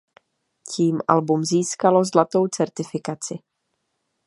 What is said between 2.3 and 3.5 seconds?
certifikaci.